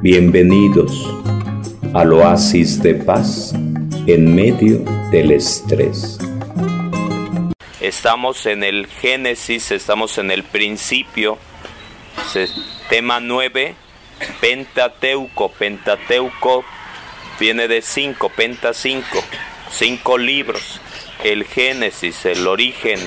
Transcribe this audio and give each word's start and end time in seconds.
Bienvenidos 0.00 1.12
al 1.92 2.12
oasis 2.12 2.80
de 2.80 2.94
paz 2.94 3.52
en 4.06 4.32
medio 4.32 4.78
del 5.10 5.32
estrés. 5.32 6.18
Estamos 7.80 8.46
en 8.46 8.62
el 8.62 8.86
Génesis, 8.86 9.72
estamos 9.72 10.16
en 10.18 10.30
el 10.30 10.44
principio, 10.44 11.36
tema 12.88 13.18
9, 13.18 13.74
Pentateuco. 14.40 15.50
Pentateuco 15.50 16.64
viene 17.40 17.66
de 17.66 17.82
5, 17.82 18.28
Penta 18.36 18.74
5, 18.74 19.04
5 19.68 20.18
libros. 20.18 20.80
El 21.24 21.44
Génesis, 21.44 22.24
el 22.24 22.46
origen, 22.46 23.00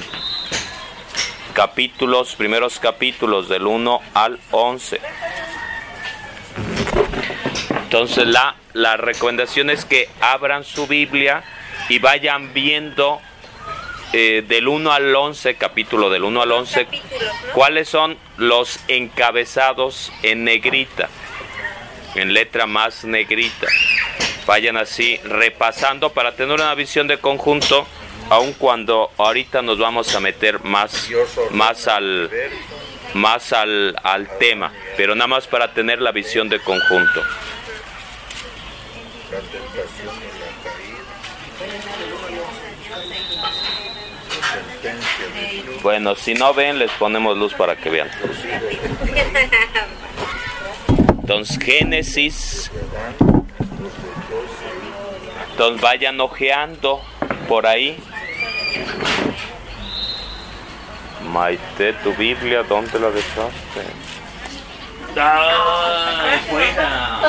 capítulos, 1.54 2.36
primeros 2.36 2.80
capítulos 2.80 3.48
del 3.48 3.66
1 3.66 4.02
al 4.14 4.42
11. 4.52 5.00
Entonces 7.91 8.25
la, 8.25 8.55
la 8.71 8.95
recomendación 8.95 9.69
es 9.69 9.83
que 9.83 10.07
abran 10.21 10.63
su 10.63 10.87
Biblia 10.87 11.43
y 11.89 12.00
vayan 12.00 12.54
viendo 12.54 13.19
eh, 14.14 14.45
del 14.47 14.69
1 14.69 14.93
al 14.93 15.14
11, 15.14 15.55
capítulo 15.55 16.09
del 16.09 16.23
1 16.23 16.41
al 16.41 16.54
11, 16.54 16.87
cuáles 17.54 17.89
son 17.89 18.17
los 18.37 18.79
encabezados 18.87 20.09
en 20.23 20.45
negrita, 20.45 21.09
en 22.15 22.33
letra 22.33 22.65
más 22.65 23.04
negrita. 23.04 23.67
Vayan 24.45 24.78
así 24.78 25.17
repasando 25.25 26.14
para 26.14 26.33
tener 26.37 26.55
una 26.55 26.73
visión 26.75 27.07
de 27.07 27.17
conjunto, 27.17 27.86
aun 28.29 28.53
cuando 28.53 29.11
ahorita 29.17 29.61
nos 29.64 29.79
vamos 29.79 30.15
a 30.15 30.21
meter 30.21 30.64
más, 30.64 31.09
más 31.51 31.89
al 31.89 32.30
más 33.14 33.52
al, 33.52 33.95
al 34.02 34.38
tema, 34.38 34.72
pero 34.95 35.14
nada 35.14 35.28
más 35.28 35.45
para 35.45 35.73
tener 35.73 36.02
la 36.02 36.14
visión 36.14 36.47
de 36.47 36.59
conjunto. 36.61 37.22
Bueno, 45.82 46.16
si 46.16 46.36
no 46.36 46.54
ven, 46.54 46.78
les 46.78 46.92
ponemos 46.92 47.36
luz 47.38 47.54
para 47.56 47.76
que 47.76 47.90
vean. 47.90 48.10
Entonces, 51.22 51.58
Génesis. 51.58 52.72
Entonces, 55.52 55.82
vayan 55.82 56.20
ojeando 56.22 57.02
por 57.48 57.66
ahí. 57.66 57.98
Maite, 61.32 61.94
tu 62.04 62.14
Biblia, 62.14 62.62
¿dónde 62.64 63.00
la 63.00 63.10
dejaste? 63.10 63.82
¡Ah! 65.18 66.38
¡Fuera! 66.50 67.20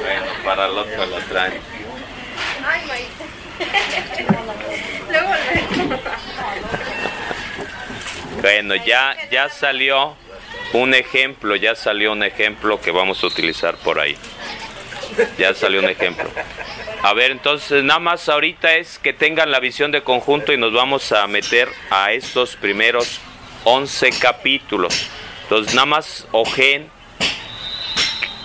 Bueno, 0.00 0.26
para 0.44 0.66
el 0.66 0.78
otro 0.78 1.06
la 1.06 1.18
traen. 1.20 1.60
Ay, 2.66 2.82
Maite. 2.86 3.22
Luego, 5.10 5.32
luego. 5.52 5.61
Bueno, 8.42 8.74
ya, 8.74 9.16
ya 9.30 9.48
salió 9.48 10.16
un 10.72 10.94
ejemplo, 10.94 11.54
ya 11.54 11.76
salió 11.76 12.10
un 12.10 12.24
ejemplo 12.24 12.80
que 12.80 12.90
vamos 12.90 13.22
a 13.22 13.28
utilizar 13.28 13.76
por 13.76 14.00
ahí. 14.00 14.16
Ya 15.38 15.54
salió 15.54 15.78
un 15.78 15.88
ejemplo. 15.88 16.28
A 17.02 17.14
ver, 17.14 17.30
entonces 17.30 17.84
nada 17.84 18.00
más 18.00 18.28
ahorita 18.28 18.74
es 18.74 18.98
que 18.98 19.12
tengan 19.12 19.52
la 19.52 19.60
visión 19.60 19.92
de 19.92 20.02
conjunto 20.02 20.52
y 20.52 20.56
nos 20.56 20.72
vamos 20.72 21.12
a 21.12 21.24
meter 21.28 21.68
a 21.90 22.12
estos 22.12 22.56
primeros 22.56 23.20
11 23.62 24.10
capítulos. 24.18 25.08
Entonces 25.44 25.74
nada 25.76 25.86
más 25.86 26.26
ojen 26.32 26.90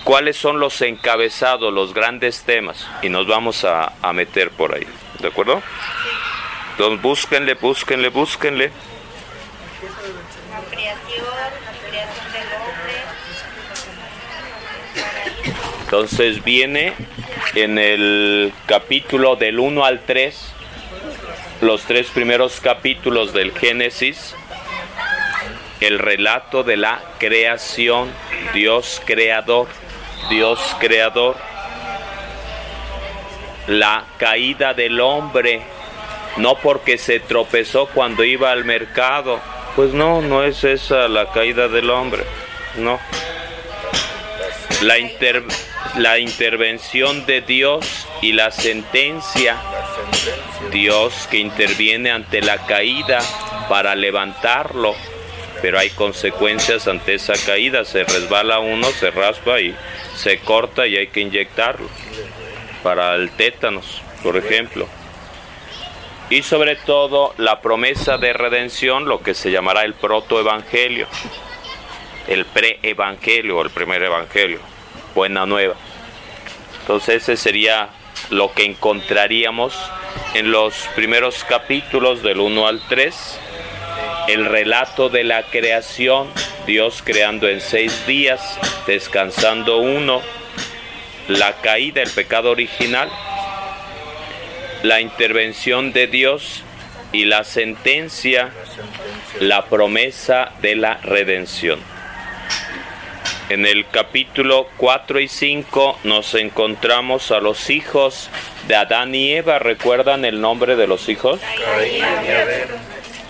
cuáles 0.04 0.36
son 0.36 0.60
los 0.60 0.80
encabezados, 0.80 1.72
los 1.72 1.92
grandes 1.92 2.44
temas 2.44 2.86
y 3.02 3.08
nos 3.08 3.26
vamos 3.26 3.64
a, 3.64 3.94
a 4.00 4.12
meter 4.12 4.50
por 4.50 4.76
ahí. 4.76 4.86
¿De 5.18 5.26
acuerdo? 5.26 5.60
Entonces 6.72 7.02
búsquenle, 7.02 7.54
búsquenle, 7.54 8.08
búsquenle. 8.10 8.70
La 9.80 10.60
creación, 10.70 11.24
la 11.64 11.88
creación 11.88 12.32
del 12.32 12.48
hombre. 12.56 12.94
Entonces 15.84 16.42
viene 16.42 16.94
en 17.54 17.78
el 17.78 18.52
capítulo 18.66 19.36
del 19.36 19.60
1 19.60 19.84
al 19.84 20.00
3, 20.00 20.52
los 21.60 21.82
tres 21.84 22.08
primeros 22.08 22.60
capítulos 22.60 23.32
del 23.32 23.52
Génesis, 23.56 24.34
el 25.80 26.00
relato 26.00 26.64
de 26.64 26.76
la 26.76 27.00
creación, 27.18 28.10
Dios 28.52 29.00
creador, 29.04 29.68
Dios 30.28 30.58
creador, 30.80 31.36
la 33.68 34.06
caída 34.18 34.74
del 34.74 35.00
hombre, 35.00 35.62
no 36.36 36.56
porque 36.56 36.98
se 36.98 37.20
tropezó 37.20 37.86
cuando 37.86 38.24
iba 38.24 38.50
al 38.50 38.64
mercado, 38.64 39.40
pues 39.78 39.92
no, 39.92 40.20
no 40.22 40.42
es 40.42 40.64
esa 40.64 41.06
la 41.06 41.30
caída 41.30 41.68
del 41.68 41.88
hombre, 41.90 42.24
no. 42.78 42.98
La, 44.82 44.98
inter- 44.98 45.44
la 45.98 46.18
intervención 46.18 47.24
de 47.26 47.42
Dios 47.42 47.86
y 48.20 48.32
la 48.32 48.50
sentencia, 48.50 49.56
Dios 50.72 51.28
que 51.30 51.36
interviene 51.36 52.10
ante 52.10 52.40
la 52.42 52.66
caída 52.66 53.20
para 53.68 53.94
levantarlo, 53.94 54.96
pero 55.62 55.78
hay 55.78 55.90
consecuencias 55.90 56.88
ante 56.88 57.14
esa 57.14 57.34
caída, 57.46 57.84
se 57.84 58.02
resbala 58.02 58.58
uno, 58.58 58.88
se 58.90 59.12
raspa 59.12 59.60
y 59.60 59.76
se 60.16 60.40
corta 60.40 60.88
y 60.88 60.96
hay 60.96 61.06
que 61.06 61.20
inyectarlo 61.20 61.88
para 62.82 63.14
el 63.14 63.30
tétanos, 63.30 64.02
por 64.24 64.36
ejemplo. 64.36 64.88
Y 66.30 66.42
sobre 66.42 66.76
todo 66.76 67.34
la 67.38 67.62
promesa 67.62 68.18
de 68.18 68.34
redención, 68.34 69.06
lo 69.06 69.22
que 69.22 69.34
se 69.34 69.50
llamará 69.50 69.84
el 69.84 69.94
protoevangelio, 69.94 71.06
el 72.26 72.44
pre-evangelio 72.44 73.62
el 73.62 73.70
primer 73.70 74.02
evangelio, 74.02 74.60
buena 75.14 75.46
nueva. 75.46 75.74
Entonces 76.82 77.22
ese 77.22 77.36
sería 77.38 77.88
lo 78.30 78.52
que 78.52 78.64
encontraríamos 78.64 79.74
en 80.34 80.50
los 80.52 80.74
primeros 80.94 81.44
capítulos 81.44 82.22
del 82.22 82.40
1 82.40 82.66
al 82.66 82.82
3, 82.88 83.40
el 84.28 84.44
relato 84.44 85.08
de 85.08 85.24
la 85.24 85.44
creación, 85.44 86.28
Dios 86.66 87.02
creando 87.02 87.48
en 87.48 87.62
seis 87.62 88.06
días, 88.06 88.58
descansando 88.86 89.78
uno, 89.78 90.20
la 91.28 91.54
caída, 91.60 92.02
el 92.02 92.10
pecado 92.10 92.50
original, 92.50 93.10
la 94.82 95.00
intervención 95.00 95.92
de 95.92 96.06
Dios 96.06 96.62
y 97.12 97.24
la 97.24 97.44
sentencia, 97.44 98.50
la 99.40 99.64
promesa 99.66 100.52
de 100.60 100.76
la 100.76 100.94
redención. 100.98 101.80
En 103.48 103.64
el 103.66 103.86
capítulo 103.88 104.68
4 104.76 105.20
y 105.20 105.28
5 105.28 106.00
nos 106.04 106.34
encontramos 106.34 107.30
a 107.30 107.40
los 107.40 107.70
hijos 107.70 108.28
de 108.66 108.76
Adán 108.76 109.14
y 109.14 109.32
Eva. 109.32 109.58
¿Recuerdan 109.58 110.26
el 110.26 110.40
nombre 110.42 110.76
de 110.76 110.86
los 110.86 111.08
hijos? 111.08 111.40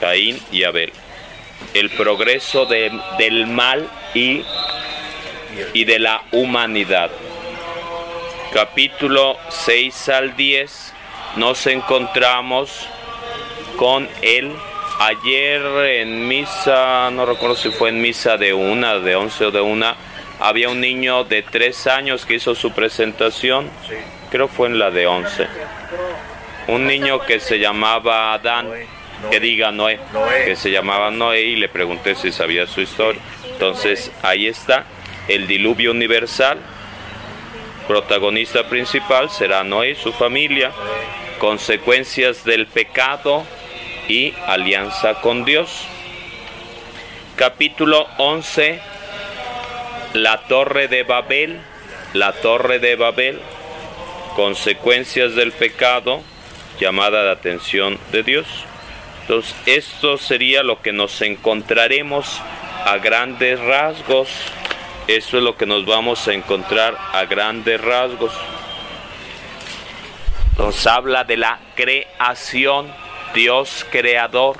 Caín 0.01 0.41
y 0.51 0.65
Abel. 0.65 0.93
El 1.75 1.91
progreso 1.91 2.67
de- 2.67 2.91
del 3.19 3.47
mal 3.47 3.89
y, 4.13 4.43
y 5.73 5.85
de 5.85 5.99
la 6.01 6.23
humanidad. 6.33 7.11
Capítulo 8.53 9.37
6 9.51 10.09
al 10.09 10.35
10 10.37 10.95
nos 11.37 11.67
encontramos 11.67 12.89
con 13.77 14.09
él. 14.23 14.53
Ayer 15.01 15.63
en 16.01 16.27
misa, 16.27 17.11
no 17.13 17.25
recuerdo 17.25 17.55
si 17.55 17.71
fue 17.71 17.91
en 17.91 18.01
misa 18.01 18.37
de 18.37 18.53
una, 18.53 18.99
de 18.99 19.15
11 19.15 19.47
o 19.47 19.51
de 19.53 19.61
una, 19.61 19.95
había 20.41 20.69
un 20.69 20.81
niño 20.81 21.25
de 21.25 21.43
3 21.43 21.87
años 21.87 22.27
que 22.27 22.35
hizo 22.35 22.55
su 22.55 22.73
presentación. 22.73 23.71
Creo 24.31 24.49
fue 24.49 24.69
en 24.69 24.79
la 24.79 24.91
de 24.91 25.07
11. 25.07 25.47
Un 26.69 26.87
niño 26.87 27.21
que 27.21 27.41
se 27.41 27.59
llamaba 27.59 28.35
Adán, 28.35 28.69
que 29.31 29.41
diga 29.41 29.71
Noé, 29.71 30.01
que 30.45 30.57
se 30.57 30.71
llamaba 30.71 31.11
Noé 31.11 31.43
y 31.43 31.57
le 31.57 31.69
pregunté 31.69 32.15
si 32.15 32.33
sabía 32.33 32.67
su 32.67 32.81
historia. 32.81 33.21
Entonces 33.53 34.13
ahí 34.23 34.47
está, 34.47 34.85
el 35.29 35.47
diluvio 35.47 35.93
universal, 35.93 36.59
protagonista 37.89 38.69
principal 38.69 39.31
será 39.31 39.65
Noé 39.65 39.93
y 39.93 39.95
su 39.95 40.13
familia, 40.13 40.71
consecuencias 41.39 42.45
del 42.45 42.67
pecado 42.67 43.45
y 44.09 44.35
alianza 44.47 45.15
con 45.23 45.47
Dios. 45.47 45.87
Capítulo 47.35 48.07
11, 48.19 48.79
la 50.13 50.43
torre 50.43 50.89
de 50.89 51.03
Babel, 51.03 51.61
la 52.13 52.33
torre 52.33 52.79
de 52.79 52.95
Babel, 52.95 53.41
consecuencias 54.37 55.35
del 55.35 55.53
pecado, 55.53 56.23
llamada 56.79 57.25
de 57.25 57.31
atención 57.31 57.99
de 58.13 58.23
Dios. 58.23 58.47
Entonces, 59.23 59.55
esto 59.65 60.19
sería 60.19 60.63
lo 60.63 60.83
que 60.83 60.93
nos 60.93 61.23
encontraremos 61.23 62.41
a 62.85 62.99
grandes 62.99 63.59
rasgos 63.61 64.29
Esto 65.09 65.39
es 65.39 65.43
lo 65.43 65.57
que 65.57 65.65
nos 65.65 65.87
vamos 65.87 66.29
a 66.29 66.35
encontrar 66.35 66.95
a 67.15 67.25
grandes 67.25 67.81
rasgos. 67.81 68.31
Nos 70.59 70.87
habla 70.87 71.25
de 71.25 71.39
la 71.39 71.59
creación, 71.75 72.93
Dios 73.35 73.87
creador, 73.91 74.59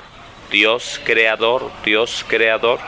Dios 0.49 0.99
creador, 1.03 1.71
Dios 1.85 2.25
creador. 2.27 2.79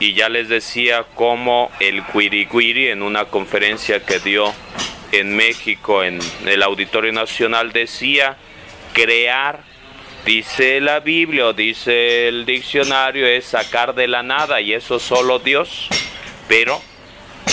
Y 0.00 0.14
ya 0.14 0.28
les 0.28 0.48
decía 0.48 1.04
cómo 1.14 1.70
el 1.78 2.02
Guiriguiri 2.02 2.88
en 2.88 3.04
una 3.04 3.26
conferencia 3.26 4.04
que 4.04 4.18
dio 4.18 4.52
en 5.12 5.36
México, 5.36 6.02
en 6.02 6.18
el 6.46 6.64
Auditorio 6.64 7.12
Nacional, 7.12 7.70
decía 7.70 8.36
crear 8.92 9.60
Dice 10.26 10.80
la 10.80 10.98
Biblia, 10.98 11.52
dice 11.52 12.26
el 12.26 12.44
diccionario, 12.46 13.28
es 13.28 13.44
sacar 13.44 13.94
de 13.94 14.08
la 14.08 14.24
nada 14.24 14.60
y 14.60 14.72
eso 14.72 14.98
solo 14.98 15.38
Dios. 15.38 15.86
Pero 16.48 16.80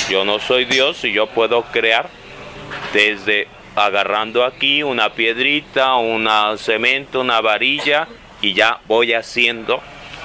yo 0.10 0.26
no 0.26 0.40
soy 0.40 0.66
Dios 0.66 1.04
y 1.04 1.14
yo 1.14 1.28
puedo 1.28 1.62
crear 1.66 2.10
desde 2.92 3.48
agarrando 3.76 4.44
aquí 4.44 4.82
una 4.82 5.14
piedrita, 5.14 5.98
una 5.98 6.58
cemento, 6.58 7.22
una 7.22 7.42
varilla 7.42 8.08
y 8.42 8.54
ya 8.54 8.80
voy 8.88 9.14
haciendo 9.14 9.80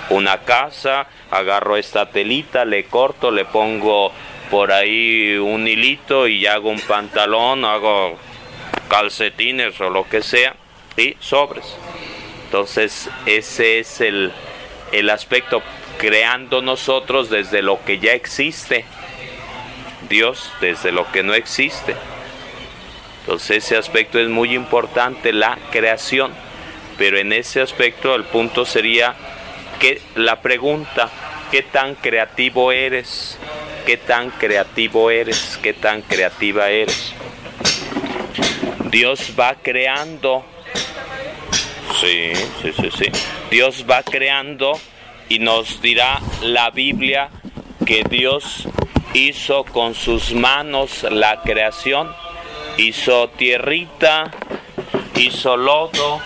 una 0.08 0.38
casa, 0.38 1.06
agarro 1.30 1.76
esta 1.76 2.10
telita, 2.10 2.64
le 2.64 2.84
corto, 2.84 3.30
le 3.30 3.44
pongo 3.44 4.10
por 4.50 4.72
ahí 4.72 5.36
un 5.36 5.68
hilito 5.68 6.26
y 6.26 6.46
hago 6.46 6.70
un 6.70 6.80
pantalón, 6.80 7.66
hago 7.66 8.16
calcetines 8.88 9.78
o 9.82 9.90
lo 9.90 10.08
que 10.08 10.22
sea 10.22 10.56
y 10.96 11.14
sobres. 11.20 11.76
Entonces 12.48 13.10
ese 13.26 13.78
es 13.78 14.00
el, 14.00 14.32
aspecto 15.10 15.60
creando 15.98 16.62
nosotros 16.62 17.28
desde 17.28 17.60
lo 17.60 17.84
que 17.84 17.98
ya 17.98 18.14
existe. 18.14 18.86
Dios 20.08 20.50
desde 20.58 20.90
lo 20.90 21.12
que 21.12 21.22
no 21.22 21.34
existe. 21.34 21.94
Entonces 23.20 23.64
ese 23.64 23.76
aspecto 23.76 24.18
es 24.18 24.30
muy 24.30 24.54
importante, 24.54 25.34
la 25.34 25.58
creación. 25.70 26.32
Pero 26.96 27.18
en 27.18 27.34
ese 27.34 27.60
aspecto 27.60 28.14
el 28.14 28.24
punto 28.24 28.64
sería 28.64 29.14
que 29.78 30.00
la 30.14 30.40
pregunta, 30.40 31.10
¿qué 31.50 31.60
tan 31.60 31.96
creativo 31.96 32.72
eres? 32.72 33.38
¿Qué 33.84 33.98
tan 33.98 34.30
creativo 34.30 35.10
eres? 35.10 35.58
¿Qué 35.62 35.74
tan 35.74 36.00
creativa 36.00 36.70
eres? 36.70 37.12
Dios 38.90 39.34
va 39.38 39.54
creando 39.62 40.46
Sí, 41.94 42.32
sí, 42.62 42.72
sí, 42.72 42.90
sí. 42.96 43.04
Dios 43.50 43.84
va 43.88 44.02
creando 44.02 44.78
y 45.28 45.38
nos 45.38 45.80
dirá 45.80 46.20
la 46.42 46.70
Biblia 46.70 47.30
que 47.84 48.04
Dios 48.08 48.68
hizo 49.14 49.64
con 49.64 49.94
sus 49.94 50.32
manos 50.32 51.04
la 51.10 51.40
creación, 51.42 52.10
hizo 52.76 53.28
tierrita, 53.30 54.30
hizo 55.16 55.56
lodo 55.56 56.20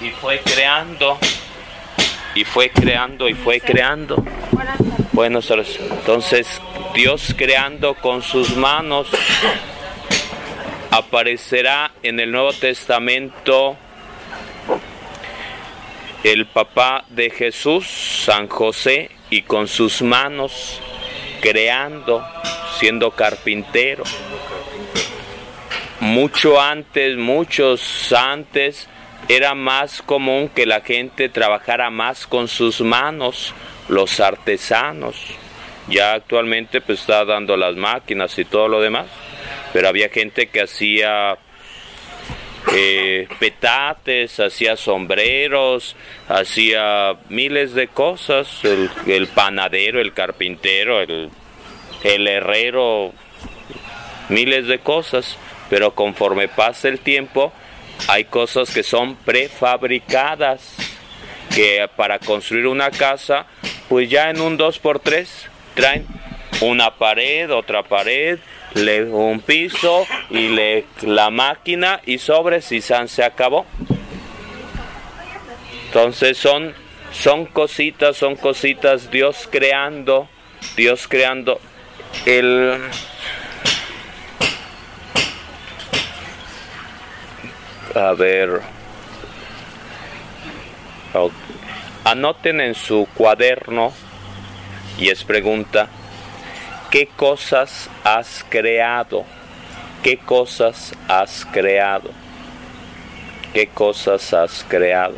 y 0.00 0.10
fue 0.10 0.40
creando 0.40 1.18
y 2.34 2.44
fue 2.44 2.70
creando 2.70 3.28
y 3.28 3.34
fue 3.34 3.60
creando. 3.60 4.24
Bueno, 5.12 5.40
entonces 5.48 6.60
Dios 6.94 7.34
creando 7.36 7.94
con 7.94 8.22
sus 8.22 8.56
manos 8.56 9.08
aparecerá 10.90 11.92
en 12.02 12.20
el 12.20 12.30
Nuevo 12.30 12.52
Testamento 12.52 13.76
el 16.26 16.46
papá 16.46 17.04
de 17.10 17.30
Jesús, 17.30 17.86
San 17.86 18.48
José, 18.48 19.10
y 19.30 19.42
con 19.42 19.68
sus 19.68 20.02
manos 20.02 20.80
creando, 21.40 22.26
siendo 22.80 23.12
carpintero. 23.12 24.02
Mucho 26.00 26.60
antes, 26.60 27.16
muchos 27.16 28.12
antes, 28.12 28.88
era 29.28 29.54
más 29.54 30.02
común 30.02 30.48
que 30.48 30.66
la 30.66 30.80
gente 30.80 31.28
trabajara 31.28 31.90
más 31.90 32.26
con 32.26 32.48
sus 32.48 32.80
manos, 32.80 33.54
los 33.88 34.18
artesanos. 34.18 35.16
Ya 35.86 36.14
actualmente 36.14 36.80
pues 36.80 37.02
está 37.02 37.24
dando 37.24 37.56
las 37.56 37.76
máquinas 37.76 38.36
y 38.36 38.44
todo 38.44 38.66
lo 38.66 38.80
demás, 38.80 39.06
pero 39.72 39.86
había 39.88 40.08
gente 40.08 40.48
que 40.48 40.62
hacía 40.62 41.38
eh, 42.72 43.28
petates, 43.38 44.40
hacía 44.40 44.76
sombreros, 44.76 45.96
hacía 46.28 47.16
miles 47.28 47.74
de 47.74 47.88
cosas, 47.88 48.48
el, 48.64 49.28
panadero, 49.28 50.00
el 50.00 50.12
carpintero, 50.12 51.00
el, 51.00 51.30
el 52.02 52.28
herrero, 52.28 53.12
miles 54.28 54.66
de 54.66 54.78
cosas, 54.80 55.38
pero 55.70 55.94
conforme 55.94 56.48
pasa 56.48 56.88
el 56.88 57.00
tiempo 57.00 57.52
hay 58.08 58.24
cosas 58.24 58.72
que 58.72 58.82
son 58.82 59.16
prefabricadas, 59.16 60.74
que 61.54 61.88
para 61.96 62.18
construir 62.18 62.66
una 62.66 62.90
casa, 62.90 63.46
pues 63.88 64.10
ya 64.10 64.30
en 64.30 64.40
un 64.40 64.58
2x3 64.58 65.26
traen 65.74 66.06
una 66.60 66.94
pared, 66.96 67.50
otra 67.50 67.82
pared, 67.82 68.38
le, 68.74 69.04
un 69.04 69.40
piso 69.40 70.06
y 70.30 70.48
le, 70.48 70.84
la 71.02 71.30
máquina 71.30 72.00
y 72.06 72.18
sobre 72.18 72.60
si 72.60 72.80
se 72.80 73.24
acabó. 73.24 73.66
Entonces 75.86 76.36
son, 76.36 76.74
son 77.12 77.46
cositas, 77.46 78.16
son 78.16 78.36
cositas, 78.36 79.10
Dios 79.10 79.48
creando, 79.50 80.28
Dios 80.76 81.08
creando 81.08 81.60
el... 82.26 82.80
A 87.94 88.12
ver, 88.12 88.60
anoten 92.04 92.60
en 92.60 92.74
su 92.74 93.08
cuaderno 93.14 93.92
y 94.98 95.08
es 95.08 95.24
pregunta, 95.24 95.88
¿Qué 96.90 97.08
cosas 97.08 97.90
has 98.04 98.44
creado? 98.48 99.24
¿Qué 100.02 100.18
cosas 100.18 100.94
has 101.08 101.44
creado? 101.44 102.10
¿Qué 103.52 103.66
cosas 103.66 104.32
has 104.32 104.64
creado? 104.68 105.16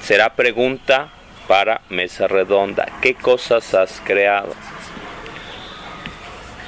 Será 0.00 0.34
pregunta 0.34 1.08
para 1.48 1.80
mesa 1.88 2.28
redonda. 2.28 2.86
¿Qué 3.02 3.14
cosas 3.14 3.74
has 3.74 4.00
creado? 4.04 4.54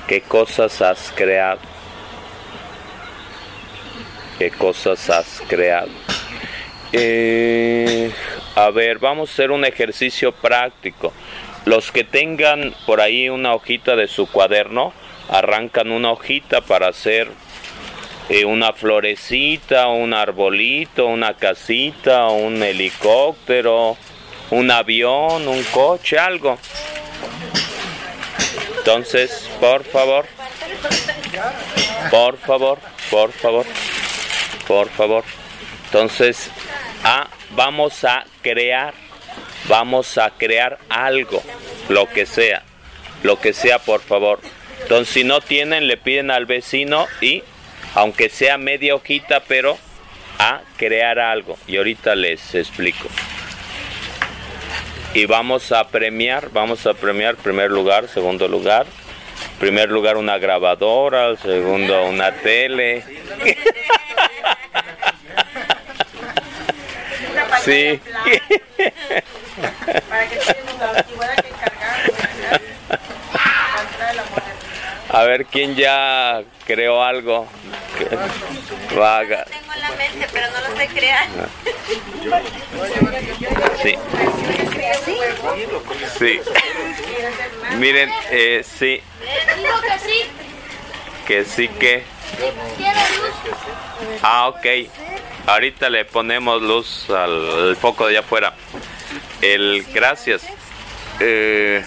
¿Qué 0.08 0.20
cosas 0.22 0.82
has 0.82 1.12
creado? 1.14 1.60
¿Qué 4.36 4.50
cosas 4.50 5.08
has 5.10 5.40
creado? 5.46 5.90
Eh, 6.92 8.10
a 8.56 8.70
ver, 8.70 8.98
vamos 8.98 9.30
a 9.30 9.32
hacer 9.32 9.52
un 9.52 9.64
ejercicio 9.64 10.32
práctico. 10.32 11.12
Los 11.64 11.92
que 11.92 12.04
tengan 12.04 12.74
por 12.86 13.00
ahí 13.00 13.28
una 13.28 13.54
hojita 13.54 13.96
de 13.96 14.08
su 14.08 14.26
cuaderno, 14.26 14.92
arrancan 15.28 15.92
una 15.92 16.12
hojita 16.12 16.60
para 16.62 16.88
hacer 16.88 17.28
eh, 18.28 18.44
una 18.44 18.72
florecita, 18.72 19.88
un 19.88 20.14
arbolito, 20.14 21.06
una 21.06 21.34
casita, 21.34 22.28
un 22.28 22.62
helicóptero, 22.62 23.96
un 24.50 24.70
avión, 24.70 25.46
un 25.46 25.62
coche, 25.64 26.18
algo. 26.18 26.58
Entonces, 28.78 29.48
por 29.60 29.84
favor, 29.84 30.26
por 32.10 32.38
favor, 32.38 32.78
por 33.10 33.32
favor, 33.32 33.66
por 34.66 34.88
favor. 34.88 35.24
Entonces, 35.86 36.50
ah, 37.04 37.28
vamos 37.50 38.04
a 38.04 38.24
crear 38.42 38.94
vamos 39.68 40.18
a 40.18 40.30
crear 40.30 40.78
algo, 40.88 41.42
lo 41.88 42.08
que 42.08 42.26
sea, 42.26 42.62
lo 43.22 43.40
que 43.40 43.52
sea 43.52 43.78
por 43.78 44.00
favor. 44.00 44.40
Entonces 44.82 45.12
si 45.12 45.24
no 45.24 45.40
tienen, 45.40 45.86
le 45.86 45.96
piden 45.96 46.30
al 46.30 46.46
vecino 46.46 47.06
y, 47.20 47.42
aunque 47.94 48.28
sea 48.28 48.58
media 48.58 48.94
hojita, 48.94 49.40
pero 49.46 49.78
a 50.38 50.62
crear 50.76 51.18
algo. 51.18 51.58
Y 51.66 51.76
ahorita 51.76 52.14
les 52.14 52.54
explico. 52.54 53.08
Y 55.12 55.26
vamos 55.26 55.72
a 55.72 55.88
premiar, 55.88 56.50
vamos 56.50 56.86
a 56.86 56.94
premiar 56.94 57.36
primer 57.36 57.70
lugar, 57.70 58.08
segundo 58.08 58.48
lugar. 58.48 58.86
Primer 59.58 59.90
lugar 59.90 60.16
una 60.16 60.38
grabadora, 60.38 61.36
segundo 61.36 62.04
una 62.04 62.32
tele. 62.32 63.04
Sí. 67.64 68.00
A 75.12 75.24
ver 75.24 75.44
quién 75.46 75.74
ya 75.74 76.42
creó 76.66 77.02
algo. 77.02 77.48
Vaga. 78.96 79.44
Tengo 79.44 79.72
en 79.74 79.80
la 79.80 79.90
mente, 79.90 80.26
pero 80.32 80.46
no 80.50 80.68
lo 80.68 80.76
sé 80.76 80.86
crear. 80.88 81.26
Sí. 83.82 83.98
Sí. 86.18 86.40
Miren, 87.76 88.10
eh, 88.30 88.62
sí. 88.64 89.02
que 89.82 89.98
sí. 89.98 90.22
Que 91.26 91.44
sí 91.44 91.68
que. 91.68 92.04
Ah, 94.22 94.48
ok. 94.48 94.66
Ahorita 95.46 95.90
le 95.90 96.04
ponemos 96.04 96.62
luz 96.62 97.10
al, 97.10 97.76
foco 97.76 98.06
de 98.06 98.12
allá 98.12 98.20
afuera. 98.20 98.54
El 99.40 99.84
gracias. 99.92 100.42
Eh, 101.18 101.84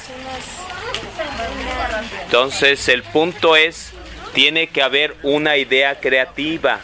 entonces 2.25 2.87
el 2.89 3.03
punto 3.03 3.55
es, 3.55 3.93
tiene 4.33 4.67
que 4.67 4.81
haber 4.81 5.15
una 5.23 5.57
idea 5.57 5.99
creativa. 5.99 6.79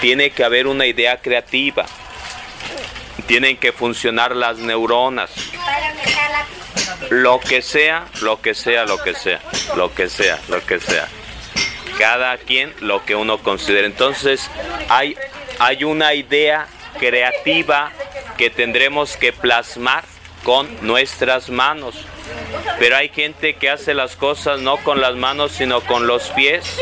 Tiene 0.00 0.30
que 0.30 0.44
haber 0.44 0.66
una 0.66 0.86
idea 0.86 1.18
creativa. 1.18 1.86
Tienen 3.26 3.56
que 3.56 3.72
funcionar 3.72 4.36
las 4.36 4.58
neuronas. 4.58 5.30
Lo 7.10 7.40
que 7.40 7.62
sea, 7.62 8.06
lo 8.20 8.40
que 8.40 8.54
sea, 8.54 8.84
lo 8.84 9.02
que 9.02 9.14
sea, 9.14 9.40
lo 9.76 9.94
que 9.94 10.08
sea, 10.08 10.38
lo 10.48 10.64
que 10.64 10.80
sea. 10.80 11.08
Cada 11.98 12.36
quien 12.36 12.74
lo 12.80 13.04
que 13.04 13.14
uno 13.14 13.38
considere. 13.38 13.86
Entonces 13.86 14.50
hay, 14.88 15.16
hay 15.58 15.84
una 15.84 16.14
idea 16.14 16.66
creativa 16.98 17.90
que 18.36 18.50
tendremos 18.50 19.16
que 19.16 19.32
plasmar 19.32 20.04
con 20.44 20.68
nuestras 20.86 21.48
manos. 21.50 21.94
Pero 22.78 22.96
hay 22.96 23.08
gente 23.08 23.56
que 23.56 23.70
hace 23.70 23.94
las 23.94 24.16
cosas 24.16 24.60
no 24.60 24.76
con 24.78 25.00
las 25.00 25.14
manos, 25.14 25.52
sino 25.52 25.80
con 25.80 26.06
los 26.06 26.28
pies. 26.30 26.78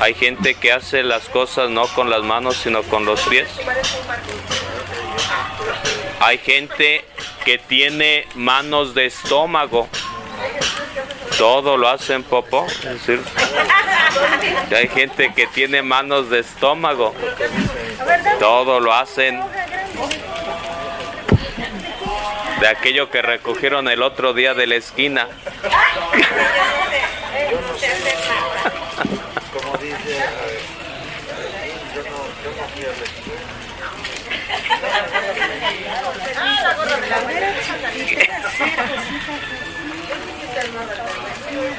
Hay 0.00 0.14
gente 0.14 0.54
que 0.54 0.72
hace 0.72 1.02
las 1.02 1.28
cosas 1.28 1.70
no 1.70 1.86
con 1.88 2.10
las 2.10 2.22
manos, 2.22 2.56
sino 2.56 2.82
con 2.84 3.04
los 3.04 3.20
pies. 3.22 3.48
Hay 6.20 6.38
gente 6.38 7.04
que 7.44 7.58
tiene 7.58 8.26
manos 8.34 8.94
de 8.94 9.06
estómago. 9.06 9.88
Todo 11.36 11.76
lo 11.76 11.88
hacen 11.88 12.22
popó. 12.22 12.66
Hay 14.74 14.88
gente 14.88 15.32
que 15.34 15.46
tiene 15.48 15.82
manos 15.82 16.30
de 16.30 16.40
estómago. 16.40 17.14
Todo 18.38 18.80
lo 18.80 18.92
hacen 18.92 19.40
de 22.60 22.68
aquello 22.68 23.10
que 23.10 23.22
recogieron 23.22 23.88
el 23.88 24.02
otro 24.02 24.34
día 24.34 24.54
de 24.54 24.66
la 24.66 24.76
esquina. 24.76 25.28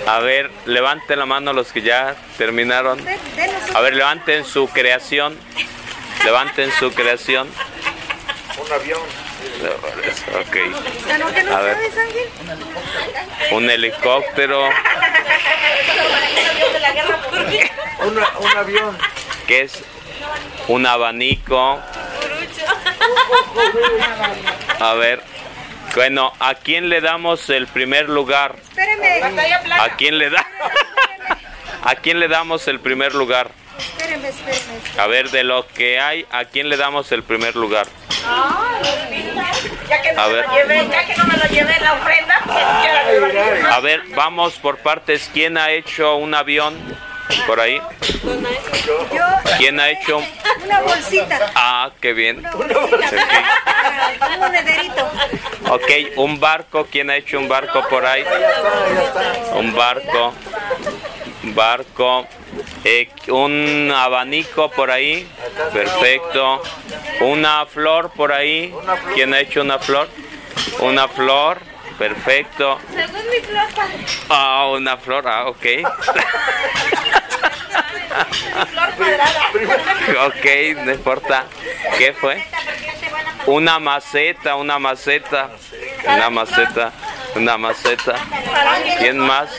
A 0.08 0.20
ver, 0.20 0.50
levanten 0.66 1.20
la 1.20 1.26
mano 1.26 1.54
los 1.54 1.72
que 1.72 1.82
ya 1.82 2.16
terminaron. 2.38 3.00
A 3.76 3.82
ver, 3.82 3.94
levanten 3.94 4.44
su 4.46 4.68
creación. 4.68 5.38
Levanten 6.30 6.72
su 6.74 6.92
creación. 6.92 7.50
Un 8.64 8.72
avión. 8.72 9.00
Ok. 10.40 10.58
A 11.52 11.60
ver. 11.62 11.78
Un 13.50 13.68
helicóptero. 13.68 14.70
Un, 18.02 18.18
un 18.18 18.58
avión. 18.58 18.96
¿Qué 19.48 19.62
es? 19.62 19.84
Un 20.68 20.86
abanico. 20.86 21.80
A 24.80 24.94
ver. 24.94 25.24
Bueno, 25.96 26.32
¿a 26.40 26.54
quién 26.54 26.90
le 26.90 27.02
damos 27.02 27.50
el 27.50 27.66
primer 27.66 28.08
lugar? 28.08 28.56
Espéreme. 28.62 29.24
¿A 29.80 29.96
quién 29.98 30.20
le 30.20 30.30
da? 30.30 30.46
¿A 31.86 31.96
quién 31.96 32.20
le 32.20 32.28
damos 32.28 32.68
el 32.68 32.80
primer 32.80 33.16
lugar? 33.16 33.50
Espéreme. 33.80 34.30
A 34.98 35.08
ver, 35.08 35.30
de 35.32 35.44
lo 35.44 35.66
que 35.68 36.00
hay, 36.00 36.26
¿a 36.32 36.46
quién 36.46 36.70
le 36.70 36.78
damos 36.78 37.12
el 37.12 37.24
primer 37.24 37.56
lugar? 37.56 37.88
Ya 39.90 40.02
que 40.02 40.12
no 40.14 40.22
A 40.22 40.28
me 40.28 40.34
ver. 40.34 40.46
lo 40.48 40.54
llevé, 40.56 40.88
ya 40.92 41.06
que 41.06 41.16
no 41.16 41.24
me 41.26 41.38
lo 41.38 41.46
llevé 41.46 41.80
la 41.80 41.94
ofrenda, 41.94 42.42
pues. 42.46 43.66
A 43.72 43.80
ver, 43.80 44.02
vamos 44.16 44.54
por 44.56 44.78
partes. 44.78 45.30
¿Quién 45.34 45.58
ha 45.58 45.72
hecho 45.72 46.16
un 46.18 46.36
avión 46.36 46.76
por 47.48 47.60
ahí? 47.60 47.82
Yo, 48.86 49.26
¿Quién 49.58 49.80
ha 49.80 49.90
hecho? 49.90 50.22
una 50.64 50.82
bolsita. 50.82 51.52
Ah, 51.56 51.90
qué 52.02 52.14
bien. 52.14 52.46
Una 52.54 52.78
bolsita. 52.78 53.26
Un. 55.66 55.72
Ok, 55.72 55.92
un 56.18 56.40
barco. 56.40 56.88
¿Quién 56.92 57.10
ha 57.10 57.16
hecho 57.16 57.40
un 57.40 57.48
barco 57.48 57.88
por 57.90 58.06
ahí? 58.06 58.24
Un 59.54 59.74
barco. 59.74 60.34
Un 61.44 61.56
barco. 61.56 62.28
Eh, 62.84 63.10
un 63.28 63.92
abanico 63.94 64.70
por 64.72 64.90
ahí. 64.92 65.28
Perfecto. 65.74 66.62
Una 67.22 67.66
flor 67.66 68.12
por 68.12 68.32
ahí. 68.32 68.74
¿Quién 69.14 69.34
ha 69.34 69.40
hecho 69.40 69.62
una 69.62 69.80
flor? 69.80 70.08
Una 70.80 71.08
flor. 71.08 71.60
Perfecto. 71.98 72.80
Según 72.94 73.30
mi 73.30 73.40
flota. 73.42 73.88
Ah, 74.30 74.68
una 74.72 74.98
flor. 74.98 75.28
Ah, 75.28 75.48
ok. 75.50 75.66
Flor 78.72 78.90
cuadrada. 78.98 79.42
Ok, 80.28 80.46
no 80.86 80.92
importa. 80.94 81.46
¿Qué 81.98 82.14
fue? 82.14 82.42
Una 83.48 83.80
maceta, 83.80 84.56
una 84.56 84.80
maceta. 84.80 85.50
Una 86.06 86.30
maceta. 86.30 86.92
Una 87.36 87.58
maceta. 87.58 88.16
¿Quién 89.00 89.20
más? 89.20 89.50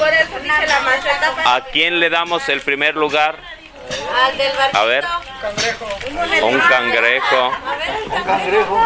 Por 0.00 0.08
eso 0.14 0.40
dice 0.42 0.66
la 0.66 0.80
maceta. 0.80 1.54
¿A 1.54 1.60
quién 1.72 2.00
le 2.00 2.08
damos 2.10 2.48
el 2.48 2.60
primer 2.62 2.96
lugar? 2.96 3.36
Al 4.24 4.36
del 4.38 4.56
barquito. 4.56 4.78
A 4.78 4.84
ver, 4.84 5.04
un 6.42 6.58
cangrejo. 6.60 7.52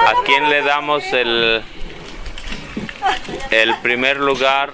¿A 0.06 0.12
quién 0.25 0.50
le 0.50 0.62
damos 0.62 1.04
el, 1.12 1.62
el 3.50 3.75
primer 3.78 4.16
lugar? 4.18 4.71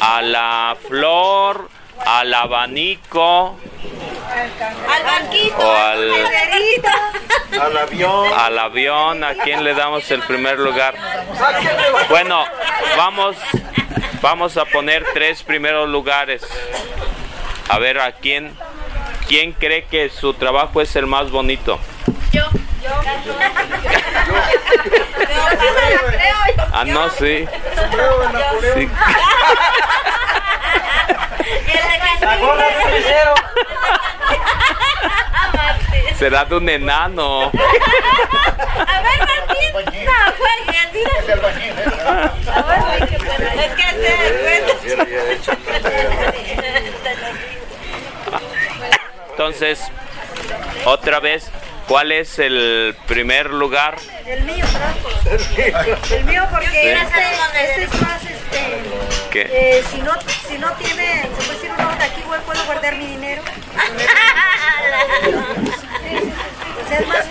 A 0.00 0.22
la 0.22 0.76
flor, 0.88 1.68
al 2.06 2.32
abanico 2.32 3.58
Al 4.88 5.02
barquito. 5.04 5.56
o 5.58 5.72
al. 5.76 6.12
Al 7.60 7.76
avión. 7.76 8.32
al 8.32 8.58
avión. 8.58 9.24
¿A 9.24 9.34
quién 9.34 9.64
le 9.64 9.74
damos 9.74 10.10
el 10.10 10.22
primer 10.22 10.58
lugar? 10.58 10.94
Bueno, 12.08 12.44
vamos, 12.96 13.36
vamos 14.20 14.56
a 14.56 14.64
poner 14.64 15.04
tres 15.12 15.42
primeros 15.42 15.88
lugares. 15.88 16.42
A 17.68 17.78
ver, 17.78 17.98
¿a 18.00 18.12
quién, 18.12 18.56
quién 19.28 19.52
cree 19.52 19.84
que 19.84 20.08
su 20.10 20.34
trabajo 20.34 20.80
es 20.80 20.94
el 20.96 21.06
más 21.06 21.30
bonito? 21.30 21.78
Yo. 22.32 22.42
Yo. 22.82 22.90
Ah, 26.72 26.84
no, 26.84 27.08
sí. 27.10 27.46
Sí. 28.74 28.88
Será 36.18 36.44
de 36.44 36.56
un 36.56 36.68
enano. 36.68 37.44
A 37.52 39.02
ver, 39.02 39.18
Martín. 39.18 40.04
No, 40.04 40.12
juegue, 40.38 40.78
así. 40.78 41.02
A 42.48 42.62
ver, 42.62 42.78
es 43.58 43.72
que 43.74 43.84
se 43.84 43.90
Entonces, 49.30 49.80
otra 50.84 51.18
vez, 51.18 51.50
¿cuál 51.88 52.12
es 52.12 52.38
el 52.38 52.94
primer 53.06 53.50
lugar? 53.50 53.96
El 54.26 54.42
mío, 54.44 54.64
¿verdad? 54.72 54.94
El 56.12 56.24
mío 56.24 56.46
porque 56.50 56.66
este, 56.66 56.92
este 56.92 57.82
es 57.82 58.00
más, 58.00 58.22
este, 58.22 58.82
¿Qué? 59.32 59.42
eh, 59.50 59.82
si 59.90 60.00
no, 60.02 60.12
si 60.48 60.56
no 60.58 60.70
tiene, 60.74 61.22
se 61.22 61.28
puede 61.44 61.54
decir 61.54 61.72
una 61.72 61.88
onda 61.88 62.04
aquí, 62.04 62.20
igual 62.20 62.42
puedo 62.42 62.64
guardar 62.64 62.94
mi 62.96 63.06
dinero. 63.06 63.42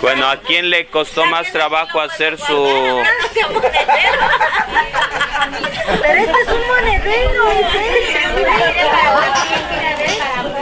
Bueno, 0.00 0.28
¿a 0.28 0.36
quién 0.38 0.70
le 0.70 0.86
costó 0.86 1.24
más 1.26 1.50
trabajo 1.52 2.00
hacer 2.00 2.38
su... 2.38 3.02
Pero 6.02 6.20
este 6.20 6.40
es 6.42 6.48
un 6.48 6.66
monedero. 6.66 7.44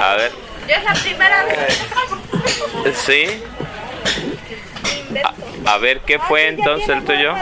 A 0.01 0.15
ver, 0.17 0.33
Yo 0.69 0.75
es 0.75 0.85
la 0.85 0.95
primera 0.95 1.45
vez. 1.45 1.83
¿sí? 3.05 3.43
A, 5.67 5.75
a 5.75 5.79
ver, 5.79 6.01
¿qué 6.01 6.19
fue 6.19 6.49
entonces 6.49 6.89
el 6.89 7.05
tuyo? 7.05 7.35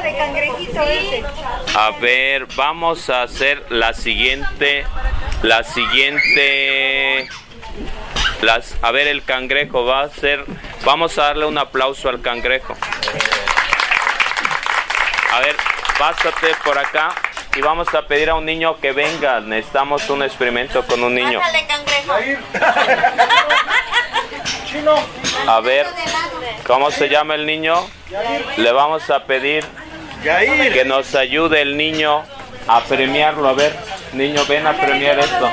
A 1.75 1.91
ver, 2.01 2.47
vamos 2.57 3.09
a 3.09 3.23
hacer 3.23 3.65
la 3.71 3.95
siguiente, 3.95 4.85
la 5.43 5.65
siguiente, 5.65 7.29
las, 8.43 8.77
a 8.83 8.91
ver, 8.91 9.07
el 9.07 9.25
cangrejo 9.25 9.85
va 9.85 10.03
a 10.03 10.09
ser, 10.09 10.45
vamos 10.85 11.19
a 11.19 11.25
darle 11.25 11.47
un 11.47 11.59
aplauso 11.59 12.09
al 12.09 12.21
cangrejo. 12.21 12.77
A 15.33 15.41
ver, 15.41 15.57
pásate 15.99 16.55
por 16.65 16.79
acá 16.79 17.15
y 17.55 17.61
vamos 17.61 17.93
a 17.95 18.07
pedir 18.07 18.31
a 18.31 18.35
un 18.35 18.45
niño 18.45 18.79
que 18.81 18.93
venga. 18.93 19.41
Necesitamos 19.41 20.09
un 20.11 20.23
experimento 20.23 20.85
con 20.87 21.03
un 21.03 21.15
niño. 21.15 21.41
Cangrejo. 21.69 22.15
A 25.47 25.61
ver, 25.61 25.87
¿cómo 26.67 26.91
se 26.91 27.09
llama 27.09 27.35
el 27.35 27.47
niño? 27.47 27.89
Le 28.57 28.73
vamos 28.73 29.11
a 29.11 29.25
pedir 29.25 29.65
que 30.23 30.85
nos 30.85 31.15
ayude 31.15 31.61
el 31.61 31.77
niño 31.77 32.25
a 32.67 32.81
premiarlo. 32.83 33.49
A 33.49 33.53
ver, 33.53 33.77
niño, 34.13 34.45
ven 34.47 34.67
a 34.67 34.73
premiar 34.73 35.19
esto. 35.19 35.51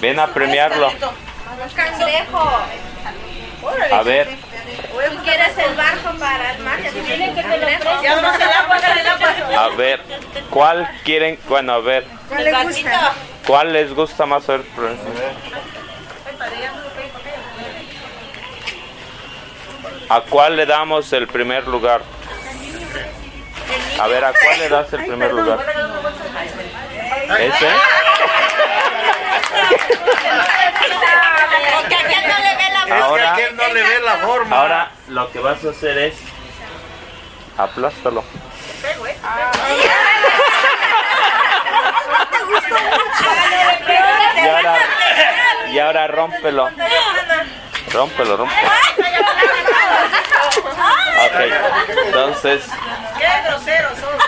Ven 0.00 0.18
a 0.18 0.26
premiarlo. 0.28 0.90
Cangrejo. 1.74 2.50
A 3.92 4.02
ver, 4.02 4.28
¿Tú 4.28 5.22
quieres 5.22 5.58
el 5.58 5.74
barco 5.74 6.14
para 6.18 6.52
el 6.52 6.66
agua. 6.66 6.78
a 9.64 9.68
ver, 9.76 10.00
¿cuál 10.48 10.88
quieren? 11.04 11.38
Bueno, 11.48 11.74
a 11.74 11.80
ver, 11.80 12.06
¿Cuál 12.28 12.44
le 12.44 12.64
gusta? 12.64 13.12
¿cuál 13.46 13.72
les 13.72 13.94
gusta 13.94 14.26
más? 14.26 14.48
A 14.48 14.52
ver, 14.56 14.64
¿A 20.08 20.20
cuál 20.22 20.56
le 20.56 20.66
damos 20.66 21.12
el 21.12 21.28
primer 21.28 21.68
lugar? 21.68 22.00
A 24.00 24.06
ver, 24.08 24.24
¿a 24.24 24.32
cuál 24.32 24.58
le 24.58 24.68
das 24.68 24.92
el 24.92 25.04
primer 25.04 25.32
lugar? 25.32 25.58
¿Ese? 27.38 27.68
Porque 31.74 31.94
aquel 31.94 32.26
no 32.28 32.38
le 32.38 32.54
ve 32.56 32.70
la 32.72 32.82
Es 32.96 33.02
Ahora- 33.02 33.22
que 33.22 33.42
aquel 33.44 33.56
no 33.56 33.68
le 33.68 33.82
ve 33.82 34.00
la 34.00 34.16
forma. 34.18 34.56
Ahora 34.60 34.90
lo 35.08 35.30
que 35.32 35.38
vas 35.40 35.64
a 35.64 35.70
hacer 35.70 35.98
es 35.98 36.14
aplástalo. 37.56 38.24
Y 44.36 44.48
ahora, 44.48 44.76
y 45.72 45.78
ahora 45.78 46.06
rómpelo. 46.08 46.70
Rómpelo, 47.92 48.36
rómpelo. 48.36 48.70
Ok, 51.22 51.40
entonces, 52.06 52.64
Qué 53.18 53.26
groseros 53.46 53.98
son. 53.98 54.18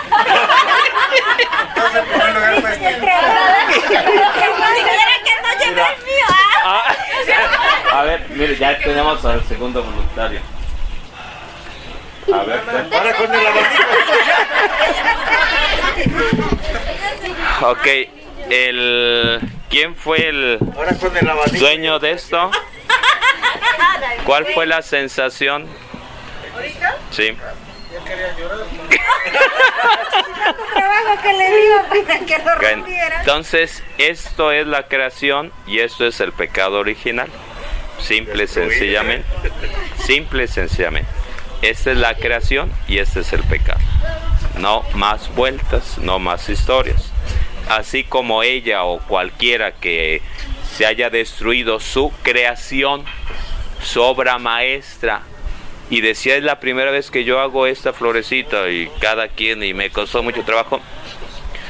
Si 3.63 3.89
quiere 3.89 5.17
que 5.25 5.35
no 5.43 5.49
lleve 5.59 5.83
el 5.83 6.05
mío. 6.05 6.27
¿ah? 6.65 6.83
ah, 6.85 7.93
a 7.99 8.03
ver, 8.03 8.27
mire, 8.31 8.57
ya 8.57 8.79
tenemos 8.79 9.25
al 9.25 9.43
segundo 9.45 9.83
voluntario. 9.83 10.41
A 12.33 12.43
ver. 12.45 12.63
Ahora 12.93 13.15
con 13.15 13.35
el 13.35 13.47
abanico. 13.47 13.83
ok, 17.63 17.87
el, 18.51 19.41
¿quién 19.69 19.97
fue 19.97 20.29
el 20.29 20.59
Ahora 20.77 20.95
con 20.95 21.17
el 21.17 21.29
abanico. 21.29 21.59
dueño 21.59 21.99
de 21.99 22.13
esto? 22.13 22.51
¿Cuál 24.27 24.47
fue 24.47 24.67
la 24.67 24.83
sensación? 24.83 25.67
Sí. 27.11 27.33
trabajo 30.75 31.23
que 31.23 31.33
le 31.33 31.51
dio 31.51 31.83
para 31.89 32.19
que 32.21 32.39
lo 32.39 32.55
rompiera. 32.55 33.21
Entonces, 33.21 33.83
esto 33.99 34.53
es 34.53 34.67
la 34.67 34.89
creación 34.89 35.53
y 35.67 35.81
esto 35.81 36.07
es 36.07 36.21
el 36.21 36.33
pecado 36.33 36.79
original. 36.79 37.29
Simple 38.01 38.45
y 38.45 38.47
sencillamente. 38.47 39.27
Simple 39.99 40.45
y 40.45 40.49
sencillamente. 40.49 41.11
Esta 41.63 41.93
es 41.93 41.99
la 41.99 42.15
creación 42.15 42.73
y 42.89 42.99
este 42.99 43.21
es 43.21 43.33
el 43.33 43.43
pecado. 43.45 43.81
No 44.59 44.83
más 44.95 45.35
vueltas, 45.35 45.99
no 45.99 46.19
más 46.19 46.49
historias. 46.49 47.11
Así 47.69 48.05
como 48.05 48.43
ella 48.43 48.85
o 48.85 48.99
cualquiera 48.99 49.73
que 49.73 50.21
se 50.77 50.87
haya 50.87 51.11
destruido 51.11 51.79
su 51.79 52.13
creación, 52.23 53.05
su 53.83 54.03
obra 54.03 54.39
maestra, 54.39 55.23
y 55.93 56.01
decía 56.01 56.37
es 56.37 56.43
la 56.43 56.59
primera 56.59 56.91
vez 56.91 57.11
que 57.11 57.23
yo 57.23 57.39
hago 57.39 57.67
esta 57.67 57.93
florecita 57.93 58.71
y 58.71 58.91
cada 58.99 59.29
quien 59.29 59.63
y 59.63 59.75
me 59.75 59.91
costó 59.91 60.23
mucho 60.23 60.43
trabajo. 60.43 60.81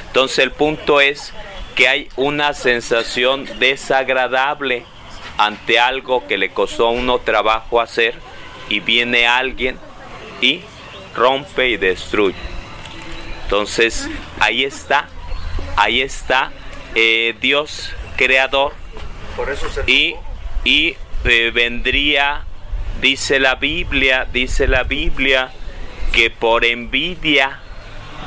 Entonces 0.06 0.38
el 0.38 0.52
punto 0.52 1.00
es 1.00 1.32
que 1.74 1.88
hay 1.88 2.08
una 2.14 2.54
sensación 2.54 3.48
desagradable 3.58 4.84
ante 5.38 5.80
algo 5.80 6.24
que 6.28 6.38
le 6.38 6.50
costó 6.50 6.86
a 6.86 6.90
uno 6.92 7.18
trabajo 7.18 7.80
hacer 7.80 8.14
y 8.68 8.78
viene 8.78 9.26
alguien 9.26 9.76
y 10.40 10.60
rompe 11.16 11.70
y 11.70 11.76
destruye. 11.76 12.36
Entonces 13.42 14.08
ahí 14.38 14.62
está, 14.62 15.08
ahí 15.74 16.00
está 16.00 16.52
eh, 16.94 17.34
Dios 17.40 17.92
creador 18.16 18.72
Por 19.34 19.50
eso 19.50 19.68
se 19.68 19.82
y, 19.90 20.14
y 20.62 20.94
eh, 21.24 21.50
vendría, 21.52 22.46
dice 23.02 23.40
la 23.40 23.56
Biblia, 23.56 24.26
dice 24.32 24.68
la 24.68 24.84
Biblia, 24.84 25.50
que 26.12 26.30
por 26.30 26.64
envidia 26.64 27.58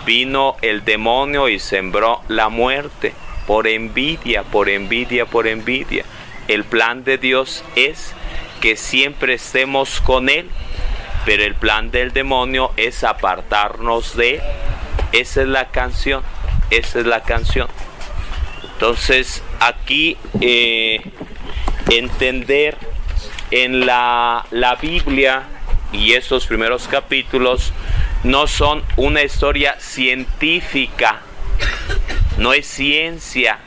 vino 0.05 0.57
el 0.61 0.83
demonio 0.83 1.49
y 1.49 1.59
sembró 1.59 2.21
la 2.27 2.49
muerte. 2.49 3.13
Por 3.47 3.67
envidia, 3.67 4.43
por 4.43 4.69
envidia, 4.69 5.25
por 5.25 5.47
envidia. 5.47 6.03
El 6.47 6.65
plan 6.65 7.03
de 7.03 7.17
Dios 7.17 7.63
es 7.75 8.13
que 8.59 8.75
siempre 8.75 9.35
estemos 9.35 10.01
con 10.01 10.29
Él, 10.29 10.49
pero 11.25 11.43
el 11.43 11.55
plan 11.55 11.89
del 11.89 12.11
demonio 12.11 12.71
es 12.75 13.03
apartarnos 13.03 14.17
de 14.17 14.35
Él. 14.35 14.41
Esa 15.13 15.43
es 15.43 15.47
la 15.47 15.69
canción, 15.69 16.21
esa 16.69 16.99
es 16.99 17.05
la 17.05 17.23
canción. 17.23 17.67
Entonces, 18.73 19.41
aquí 19.61 20.17
eh, 20.41 20.99
entender 21.89 22.77
en 23.51 23.86
la, 23.86 24.45
la 24.51 24.75
Biblia 24.75 25.43
y 25.91 26.13
esos 26.13 26.47
primeros 26.47 26.88
capítulos 26.88 27.71
no 28.23 28.47
son 28.47 28.84
una 28.97 29.23
historia 29.23 29.79
científica, 29.79 31.21
no 32.38 32.53
es 32.53 32.65
ciencia, 32.65 33.60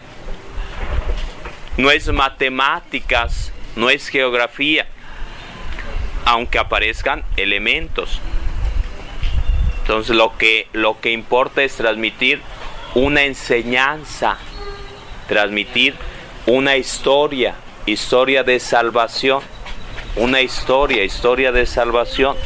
no 1.76 1.90
es 1.90 2.12
matemáticas, 2.12 3.52
no 3.76 3.88
es 3.88 4.08
geografía, 4.08 4.86
aunque 6.24 6.58
aparezcan 6.58 7.24
elementos. 7.36 8.20
Entonces 9.82 10.16
lo 10.16 10.36
que, 10.36 10.68
lo 10.72 11.00
que 11.00 11.12
importa 11.12 11.62
es 11.62 11.76
transmitir 11.76 12.42
una 12.94 13.22
enseñanza, 13.22 14.36
transmitir 15.28 15.94
una 16.46 16.76
historia, 16.76 17.54
historia 17.86 18.42
de 18.42 18.60
salvación, 18.60 19.40
una 20.18 20.40
historia, 20.40 21.04
historia 21.04 21.52
de 21.52 21.66
salvación, 21.66 22.36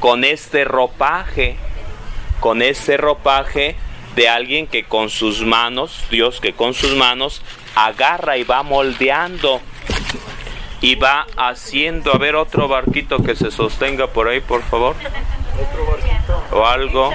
con 0.00 0.24
este 0.24 0.64
ropaje, 0.64 1.56
con 2.40 2.62
este 2.62 2.96
ropaje 2.96 3.76
de 4.14 4.28
alguien 4.28 4.66
que 4.66 4.84
con 4.84 5.10
sus 5.10 5.42
manos, 5.42 6.04
Dios 6.10 6.40
que 6.40 6.52
con 6.52 6.74
sus 6.74 6.94
manos 6.94 7.42
agarra 7.74 8.36
y 8.36 8.44
va 8.44 8.62
moldeando 8.62 9.60
y 10.80 10.94
va 10.94 11.26
haciendo, 11.36 12.12
a 12.12 12.18
ver 12.18 12.36
otro 12.36 12.68
barquito 12.68 13.22
que 13.22 13.34
se 13.34 13.50
sostenga 13.50 14.08
por 14.08 14.28
ahí, 14.28 14.40
por 14.40 14.62
favor, 14.62 14.94
o 16.52 16.64
algo. 16.64 17.12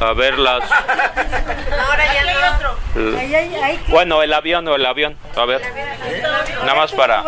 A 0.00 0.12
ver 0.14 0.38
las... 0.38 0.62
Ahora 0.70 2.14
ya 2.14 2.24
no 2.24 2.56
otro. 2.56 3.18
Ahí. 3.18 3.78
Bueno, 3.88 4.22
el 4.22 4.32
avión 4.32 4.66
o 4.66 4.74
el 4.74 4.86
avión. 4.86 5.16
A 5.36 5.44
ver. 5.44 5.60
Nada 6.60 6.74
más 6.74 6.92
para... 6.92 7.22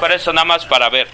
Para 0.00 0.14
eso, 0.14 0.32
nada 0.32 0.44
más 0.44 0.66
para 0.66 0.88
ver. 0.90 1.08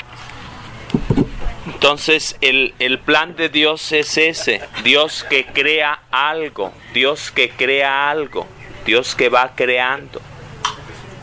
Entonces, 1.66 2.36
el, 2.40 2.74
el 2.78 2.98
plan 2.98 3.36
de 3.36 3.50
Dios 3.50 3.92
es 3.92 4.16
ese. 4.16 4.62
Dios 4.84 5.26
que 5.28 5.44
crea 5.44 6.00
algo. 6.10 6.72
Dios 6.94 7.30
que 7.30 7.50
crea 7.50 8.08
algo. 8.08 8.46
Dios 8.86 9.14
que 9.14 9.28
va 9.28 9.52
creando. 9.54 10.20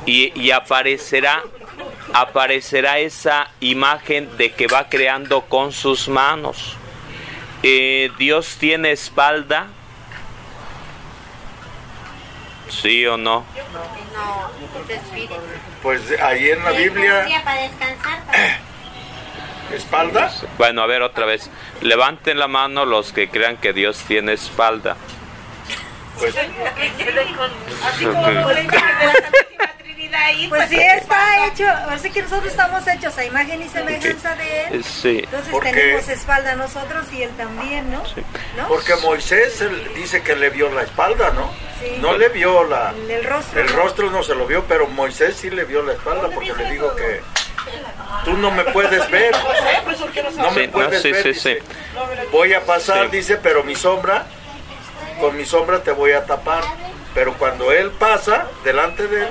Y, 0.05 0.39
y 0.39 0.51
aparecerá, 0.51 1.43
aparecerá 2.13 2.99
esa 2.99 3.49
imagen 3.59 4.37
de 4.37 4.51
que 4.51 4.67
va 4.67 4.87
creando 4.87 5.41
con 5.41 5.71
sus 5.71 6.07
manos. 6.07 6.77
Eh, 7.63 8.11
Dios 8.17 8.57
tiene 8.59 8.91
espalda. 8.91 9.67
¿Sí 12.69 13.05
o 13.07 13.17
no? 13.17 13.45
No, 14.13 14.83
es 14.89 14.95
espíritu. 14.97 15.35
Pues 15.81 16.01
ahí 16.21 16.49
en 16.49 16.63
la 16.63 16.71
Biblia, 16.71 17.25
para 17.43 17.61
descansar. 17.69 18.19
espalda. 19.73 20.31
Bueno, 20.57 20.81
a 20.81 20.85
ver 20.87 21.01
otra 21.01 21.25
vez. 21.25 21.49
Levanten 21.81 22.39
la 22.39 22.47
mano 22.47 22.85
los 22.85 23.13
que 23.13 23.29
crean 23.29 23.57
que 23.57 23.73
Dios 23.73 23.99
tiene 24.07 24.33
espalda. 24.33 24.95
Pues 26.17 26.35
Así 26.35 28.05
como 28.05 28.21
por 28.43 28.51
ejemplo 28.51 28.79
la 28.79 29.11
Santísima 29.13 29.71
Trinidad 29.77 30.21
ahí. 30.21 30.47
Pues 30.49 30.69
sí 30.69 30.75
está 30.77 31.47
hecho, 31.47 31.65
así 31.89 32.11
que 32.11 32.23
nosotros 32.23 32.51
estamos 32.51 32.85
hechos 32.87 33.17
a 33.17 33.23
imagen 33.23 33.61
y 33.61 33.69
semejanza 33.69 34.35
de 34.35 34.63
él. 34.65 34.83
Sí. 34.83 35.21
Entonces 35.23 35.49
Porque- 35.49 35.71
tenemos 35.71 36.09
espalda 36.09 36.55
nosotros 36.55 37.05
y 37.13 37.23
él 37.23 37.31
también, 37.37 37.89
¿no? 37.89 38.03
¿No? 38.57 38.67
Porque 38.67 38.95
Moisés 38.97 39.61
él 39.61 39.91
dice 39.95 40.21
que 40.21 40.35
le 40.35 40.49
vio 40.49 40.69
la 40.71 40.81
espalda, 40.83 41.31
¿no? 41.31 41.49
Sí. 41.79 41.97
No 42.01 42.17
le 42.17 42.29
vio 42.29 42.63
la... 42.65 42.91
El, 42.91 43.09
el 43.11 43.23
rostro. 43.23 43.61
El 43.61 43.67
¿no? 43.67 43.73
rostro 43.77 44.11
no 44.11 44.23
se 44.23 44.35
lo 44.35 44.45
vio, 44.45 44.63
pero 44.67 44.87
Moisés 44.87 45.35
sí 45.35 45.49
le 45.49 45.63
vio 45.65 45.81
la 45.83 45.93
espalda 45.93 46.29
porque 46.33 46.53
le 46.53 46.71
digo 46.71 46.93
que 46.95 47.21
tú 48.25 48.33
no 48.37 48.51
me 48.51 48.63
puedes 48.65 49.09
ver. 49.09 49.33
No 50.37 50.51
me 50.51 50.61
Sí, 50.61 50.67
no, 50.67 50.73
puedes 50.73 51.01
sí, 51.01 51.11
ver. 51.11 51.23
sí, 51.23 51.29
dice. 51.29 51.59
sí. 51.61 51.65
Voy 52.31 52.53
a 52.53 52.61
pasar, 52.65 53.09
Sí. 53.09 53.17
dice, 53.17 53.37
pero 53.37 53.63
mi 53.63 53.75
sombra, 53.75 54.25
con 55.19 55.35
mi 55.37 55.45
sombra 55.45 55.81
te 55.83 55.91
voy 55.91 56.11
a 56.11 56.25
tapar. 56.25 56.63
Pero 57.13 57.33
cuando 57.35 57.71
él 57.71 57.91
pasa 57.91 58.47
delante 58.63 59.07
de 59.07 59.21
él, 59.23 59.27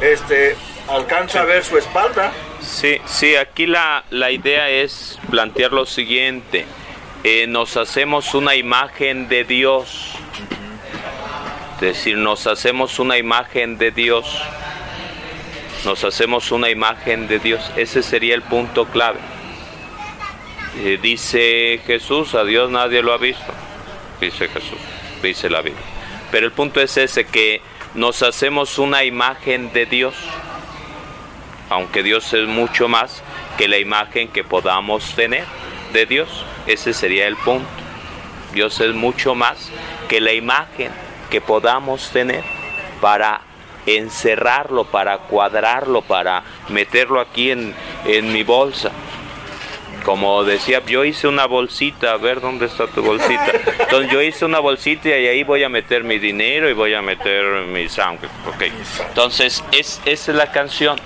este, 0.00 0.56
alcanza 0.88 1.42
a 1.42 1.44
ver 1.44 1.64
su 1.64 1.78
espalda. 1.78 2.32
Sí, 2.60 2.98
sí, 3.06 3.36
aquí 3.36 3.66
la, 3.66 4.04
la 4.10 4.30
idea 4.30 4.68
es 4.68 5.18
plantear 5.30 5.72
lo 5.72 5.86
siguiente. 5.86 6.64
Eh, 7.24 7.46
nos 7.46 7.76
hacemos 7.76 8.34
una 8.34 8.54
imagen 8.56 9.28
de 9.28 9.44
Dios. 9.44 10.14
Decir, 11.82 12.16
nos 12.16 12.46
hacemos 12.46 13.00
una 13.00 13.18
imagen 13.18 13.76
de 13.76 13.90
Dios. 13.90 14.40
Nos 15.84 16.04
hacemos 16.04 16.52
una 16.52 16.70
imagen 16.70 17.26
de 17.26 17.40
Dios. 17.40 17.72
Ese 17.76 18.04
sería 18.04 18.36
el 18.36 18.42
punto 18.42 18.84
clave. 18.84 19.18
Eh, 20.78 21.00
dice 21.02 21.80
Jesús, 21.84 22.36
a 22.36 22.44
Dios 22.44 22.70
nadie 22.70 23.02
lo 23.02 23.12
ha 23.12 23.18
visto. 23.18 23.52
Dice 24.20 24.46
Jesús, 24.46 24.78
dice 25.24 25.50
la 25.50 25.60
Biblia. 25.60 25.82
Pero 26.30 26.46
el 26.46 26.52
punto 26.52 26.80
es 26.80 26.96
ese, 26.96 27.24
que 27.24 27.60
nos 27.94 28.22
hacemos 28.22 28.78
una 28.78 29.02
imagen 29.02 29.72
de 29.72 29.86
Dios 29.86 30.14
aunque 31.68 32.04
Dios 32.04 32.32
es 32.32 32.46
mucho 32.46 32.86
más 32.86 33.24
que 33.58 33.66
la 33.66 33.78
imagen 33.78 34.28
que 34.28 34.44
podamos 34.44 35.16
tener 35.16 35.46
de 35.92 36.06
Dios. 36.06 36.44
Ese 36.68 36.92
sería 36.92 37.26
el 37.26 37.34
punto. 37.34 37.66
Dios 38.52 38.78
es 38.80 38.94
mucho 38.94 39.34
más 39.34 39.70
que 40.08 40.20
la 40.20 40.32
imagen 40.32 40.92
que 41.32 41.40
podamos 41.40 42.10
tener 42.10 42.44
para 43.00 43.40
encerrarlo, 43.86 44.84
para 44.84 45.16
cuadrarlo, 45.16 46.02
para 46.02 46.42
meterlo 46.68 47.20
aquí 47.20 47.50
en, 47.50 47.74
en 48.04 48.30
mi 48.30 48.42
bolsa. 48.42 48.92
Como 50.04 50.44
decía, 50.44 50.82
yo 50.84 51.06
hice 51.06 51.28
una 51.28 51.46
bolsita, 51.46 52.12
a 52.12 52.16
ver 52.18 52.42
dónde 52.42 52.66
está 52.66 52.86
tu 52.86 53.02
bolsita. 53.02 53.50
Entonces 53.78 54.12
yo 54.12 54.20
hice 54.20 54.44
una 54.44 54.58
bolsita 54.58 55.08
y 55.08 55.26
ahí 55.26 55.42
voy 55.42 55.64
a 55.64 55.70
meter 55.70 56.04
mi 56.04 56.18
dinero 56.18 56.68
y 56.68 56.74
voy 56.74 56.92
a 56.92 57.00
meter 57.00 57.62
mi 57.62 57.88
sangre. 57.88 58.28
Ok. 58.46 58.64
Entonces 59.08 59.64
es, 59.72 60.02
esa 60.04 60.32
es 60.32 60.36
la 60.36 60.52
canción. 60.52 60.98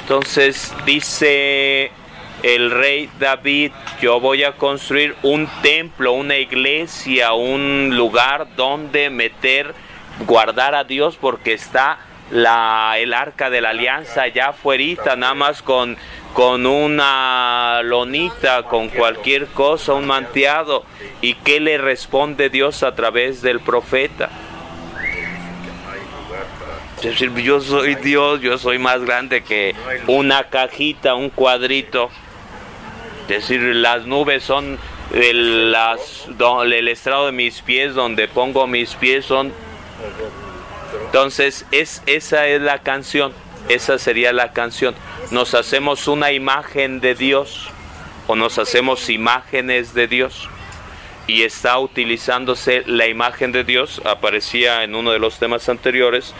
Entonces 0.00 0.74
dice 0.84 1.92
el 2.42 2.70
rey 2.70 3.10
David, 3.18 3.72
yo 4.00 4.20
voy 4.20 4.44
a 4.44 4.52
construir 4.52 5.16
un 5.22 5.48
templo, 5.62 6.12
una 6.12 6.36
iglesia, 6.36 7.32
un 7.32 7.96
lugar 7.96 8.48
donde 8.56 9.10
meter, 9.10 9.74
guardar 10.26 10.74
a 10.74 10.84
Dios 10.84 11.16
porque 11.20 11.52
está 11.52 11.98
la, 12.30 12.94
el 12.98 13.14
arca 13.14 13.50
de 13.50 13.60
la 13.60 13.70
alianza 13.70 14.22
allá 14.22 14.48
afuera, 14.48 15.16
nada 15.16 15.34
más 15.34 15.62
con, 15.62 15.96
con 16.34 16.66
una 16.66 17.80
lonita, 17.82 18.64
con 18.64 18.88
cualquier 18.88 19.46
cosa, 19.46 19.94
un 19.94 20.06
manteado. 20.06 20.84
¿Y 21.20 21.34
qué 21.34 21.60
le 21.60 21.78
responde 21.78 22.50
Dios 22.50 22.82
a 22.82 22.94
través 22.94 23.42
del 23.42 23.60
profeta? 23.60 24.30
Yo 27.02 27.60
soy 27.60 27.94
Dios, 27.94 28.40
yo 28.40 28.58
soy 28.58 28.78
más 28.78 29.04
grande 29.04 29.42
que 29.42 29.74
una 30.06 30.44
cajita, 30.44 31.14
un 31.14 31.30
cuadrito. 31.30 32.10
Es 33.28 33.48
decir, 33.48 33.60
las 33.60 34.06
nubes 34.06 34.42
son 34.42 34.78
el, 35.12 35.70
las, 35.70 36.26
estrado 36.88 37.26
de 37.26 37.32
mis 37.32 37.60
pies, 37.60 37.94
donde 37.94 38.28
pongo 38.28 38.66
mis 38.66 38.94
pies 38.94 39.26
son... 39.26 39.52
Entonces, 41.06 41.66
es, 41.70 42.02
esa 42.06 42.46
es 42.46 42.62
la 42.62 42.78
canción, 42.78 43.32
esa 43.68 43.98
sería 43.98 44.32
la 44.32 44.52
canción. 44.52 44.94
Nos 45.30 45.54
hacemos 45.54 46.08
una 46.08 46.32
imagen 46.32 47.00
de 47.00 47.14
Dios 47.14 47.68
o 48.26 48.36
nos 48.36 48.58
hacemos 48.58 49.10
imágenes 49.10 49.94
de 49.94 50.06
Dios. 50.06 50.48
Y 51.26 51.42
está 51.42 51.78
utilizándose 51.78 52.84
la 52.86 53.06
imagen 53.06 53.52
de 53.52 53.62
Dios, 53.62 54.00
aparecía 54.06 54.82
en 54.82 54.94
uno 54.94 55.10
de 55.10 55.18
los 55.18 55.38
temas 55.38 55.68
anteriores, 55.68 56.32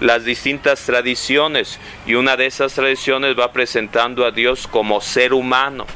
las 0.00 0.26
distintas 0.26 0.84
tradiciones. 0.84 1.80
Y 2.04 2.14
una 2.14 2.36
de 2.36 2.44
esas 2.44 2.74
tradiciones 2.74 3.38
va 3.38 3.52
presentando 3.52 4.26
a 4.26 4.32
Dios 4.32 4.66
como 4.66 5.00
ser 5.00 5.32
humano, 5.32 5.86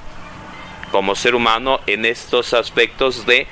como 0.91 1.15
ser 1.15 1.35
humano 1.35 1.81
en 1.87 2.05
estos 2.05 2.55
aspectos 2.55 3.27
de, 3.27 3.47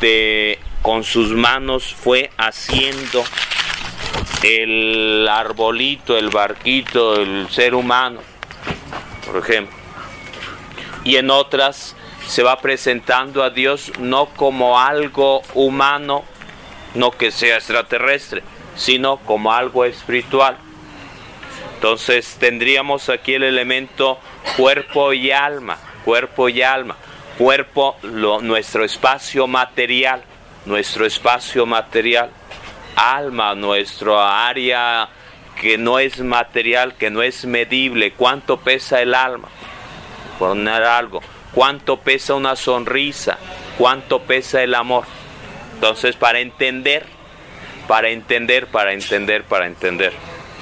de 0.00 0.58
con 0.82 1.04
sus 1.04 1.32
manos 1.32 1.94
fue 1.94 2.30
haciendo 2.36 3.24
el 4.42 5.26
arbolito, 5.28 6.16
el 6.16 6.30
barquito, 6.30 7.20
el 7.20 7.48
ser 7.50 7.74
humano, 7.74 8.20
por 9.26 9.38
ejemplo 9.38 9.86
y 11.06 11.16
en 11.16 11.30
otras 11.30 11.94
se 12.26 12.42
va 12.42 12.60
presentando 12.60 13.44
a 13.44 13.50
Dios 13.50 13.92
no 14.00 14.26
como 14.26 14.80
algo 14.80 15.40
humano, 15.54 16.24
no 16.94 17.12
que 17.12 17.30
sea 17.30 17.56
extraterrestre, 17.56 18.42
sino 18.74 19.18
como 19.18 19.52
algo 19.52 19.84
espiritual. 19.84 20.58
Entonces 21.74 22.36
tendríamos 22.40 23.08
aquí 23.08 23.34
el 23.34 23.44
elemento 23.44 24.18
cuerpo 24.56 25.12
y 25.12 25.30
alma, 25.30 25.78
cuerpo 26.06 26.48
y 26.48 26.62
alma. 26.62 26.96
Cuerpo, 27.36 27.96
nuestro 28.02 28.84
espacio 28.84 29.46
material, 29.46 30.22
nuestro 30.64 31.04
espacio 31.04 31.66
material. 31.66 32.30
Alma, 32.94 33.54
nuestro 33.54 34.18
área 34.18 35.10
que 35.60 35.76
no 35.76 35.98
es 35.98 36.20
material, 36.20 36.94
que 36.94 37.10
no 37.10 37.22
es 37.22 37.44
medible. 37.44 38.12
¿Cuánto 38.12 38.58
pesa 38.58 39.02
el 39.02 39.14
alma? 39.14 39.48
poner 40.38 40.82
algo. 40.82 41.22
¿Cuánto 41.52 41.98
pesa 41.98 42.34
una 42.34 42.56
sonrisa? 42.56 43.38
¿Cuánto 43.78 44.22
pesa 44.22 44.62
el 44.62 44.74
amor? 44.74 45.04
Entonces, 45.74 46.16
para 46.16 46.40
entender, 46.40 47.06
para 47.88 48.10
entender, 48.10 48.66
para 48.66 48.92
entender, 48.92 49.44
para 49.44 49.66
entender, 49.66 50.12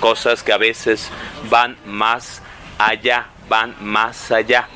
cosas 0.00 0.42
que 0.42 0.52
a 0.52 0.58
veces 0.58 1.10
van 1.50 1.76
más 1.84 2.42
allá, 2.78 3.26
van 3.48 3.74
más 3.80 4.30
allá. 4.30 4.68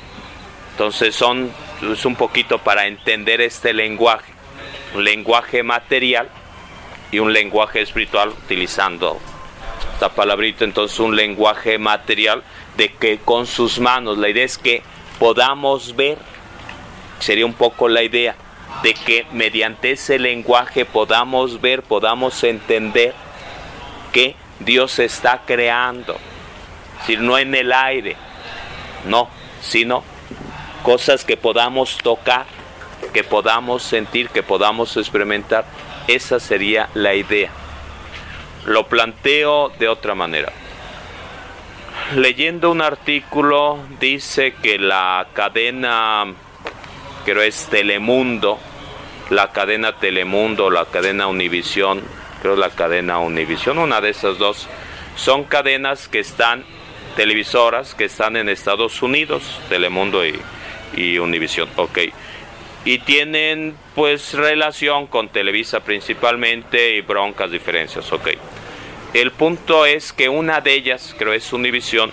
Entonces, 0.79 1.13
son 1.13 1.51
es 1.91 2.05
un 2.05 2.15
poquito 2.15 2.57
para 2.59 2.87
entender 2.87 3.41
este 3.41 3.73
lenguaje, 3.73 4.31
un 4.95 5.03
lenguaje 5.03 5.61
material 5.61 6.29
y 7.11 7.19
un 7.19 7.33
lenguaje 7.33 7.81
espiritual 7.81 8.29
utilizando 8.29 9.19
esta 9.91 10.07
palabrita, 10.07 10.63
entonces 10.63 10.97
un 11.01 11.17
lenguaje 11.17 11.77
material 11.77 12.43
de 12.77 12.93
que 12.93 13.17
con 13.17 13.45
sus 13.45 13.77
manos, 13.77 14.17
la 14.17 14.29
idea 14.29 14.45
es 14.45 14.57
que 14.57 14.81
podamos 15.19 15.97
ver, 15.97 16.17
sería 17.19 17.45
un 17.45 17.55
poco 17.55 17.89
la 17.89 18.01
idea, 18.01 18.37
de 18.81 18.93
que 18.93 19.25
mediante 19.33 19.91
ese 19.91 20.17
lenguaje 20.17 20.85
podamos 20.85 21.59
ver, 21.59 21.83
podamos 21.83 22.41
entender 22.45 23.13
que 24.13 24.33
Dios 24.61 24.99
está 24.99 25.41
creando, 25.45 26.15
decir, 26.99 27.19
no 27.19 27.37
en 27.37 27.53
el 27.53 27.73
aire, 27.73 28.15
no, 29.03 29.27
sino 29.59 30.08
cosas 30.83 31.25
que 31.25 31.37
podamos 31.37 31.97
tocar, 31.97 32.45
que 33.13 33.23
podamos 33.23 33.83
sentir, 33.83 34.29
que 34.29 34.43
podamos 34.43 34.97
experimentar, 34.97 35.65
esa 36.07 36.39
sería 36.39 36.89
la 36.93 37.13
idea. 37.13 37.51
Lo 38.65 38.87
planteo 38.87 39.69
de 39.69 39.87
otra 39.87 40.15
manera. 40.15 40.51
Leyendo 42.15 42.71
un 42.71 42.81
artículo 42.81 43.79
dice 43.99 44.55
que 44.61 44.79
la 44.79 45.27
cadena, 45.33 46.25
creo 47.25 47.41
es 47.41 47.67
Telemundo, 47.67 48.59
la 49.29 49.51
cadena 49.51 49.95
Telemundo, 49.97 50.69
la 50.71 50.85
cadena 50.85 51.27
Univisión, 51.27 52.01
creo 52.41 52.55
la 52.55 52.71
cadena 52.71 53.19
Univisión, 53.19 53.77
una 53.77 54.01
de 54.01 54.09
esas 54.09 54.37
dos, 54.39 54.67
son 55.15 55.43
cadenas 55.43 56.07
que 56.07 56.19
están, 56.19 56.65
televisoras 57.15 57.93
que 57.93 58.05
están 58.05 58.37
en 58.37 58.49
Estados 58.49 59.03
Unidos, 59.03 59.59
Telemundo 59.69 60.25
y, 60.25 60.39
y 60.95 61.17
Univisión, 61.17 61.69
ok. 61.75 61.99
Y 62.85 62.99
tienen 62.99 63.75
pues 63.95 64.33
relación 64.33 65.07
con 65.07 65.29
Televisa 65.29 65.81
principalmente 65.81 66.95
y 66.95 67.01
broncas, 67.01 67.51
diferencias, 67.51 68.11
ok. 68.11 68.29
El 69.13 69.31
punto 69.31 69.85
es 69.85 70.13
que 70.13 70.29
una 70.29 70.61
de 70.61 70.73
ellas, 70.73 71.15
creo 71.17 71.33
es 71.33 71.51
Univisión, 71.51 72.11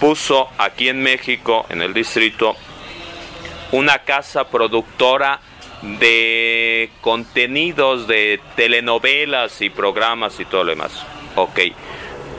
puso 0.00 0.48
aquí 0.58 0.88
en 0.88 1.02
México, 1.02 1.66
en 1.68 1.82
el 1.82 1.92
distrito, 1.92 2.56
una 3.72 3.98
casa 3.98 4.48
productora 4.48 5.40
de 5.82 6.90
contenidos 7.00 8.06
de 8.08 8.40
telenovelas 8.56 9.60
y 9.60 9.70
programas 9.70 10.40
y 10.40 10.44
todo 10.44 10.64
lo 10.64 10.70
demás. 10.70 11.04
Ok. 11.36 11.60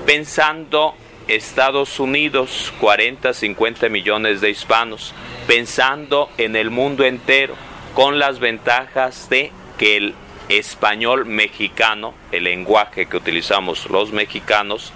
pensando 0.06 0.96
Estados 1.30 2.00
Unidos, 2.00 2.74
40, 2.80 3.34
50 3.34 3.88
millones 3.90 4.42
de 4.42 4.50
hispanos, 4.50 5.14
pensando 5.46 6.28
en 6.40 6.56
el 6.56 6.72
mundo 6.72 7.06
entero, 7.06 7.54
con 7.94 8.18
las 8.18 8.40
ventajas 8.40 9.30
de 9.30 9.52
que 9.78 9.98
el 9.98 10.16
español 10.50 11.28
mexicano, 11.28 12.16
el 12.32 12.46
lenguaje 12.46 13.06
que 13.06 13.18
utilizamos 13.18 13.88
los 13.92 14.12
mexicanos, 14.12 14.92